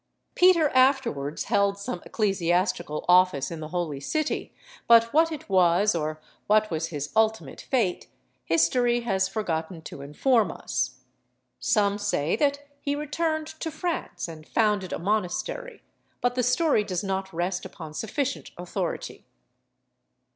[0.33, 4.51] Peter afterwards held some ecclesiastical office in the holy city,
[4.87, 8.07] but what it was, or what was his ultimate fate,
[8.43, 11.01] history has forgotten to inform us.
[11.59, 15.83] Some say that he returned to France and founded a monastery,
[16.19, 19.13] but the story does not rest upon sufficient authority.
[19.13, 20.23] [Illustration: SIEGE OF JERUSALEM.